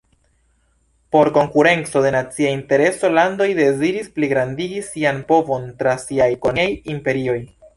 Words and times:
Por 1.11 1.31
konkurenco 1.33 2.01
de 2.05 2.13
nacia 2.15 2.55
intereso, 2.57 3.11
landoj 3.17 3.49
deziris 3.59 4.09
pligrandigi 4.17 4.81
sian 4.89 5.23
povon 5.33 5.69
tra 5.83 5.95
siaj 6.07 6.31
koloniaj 6.47 6.69
imperioj. 6.97 7.39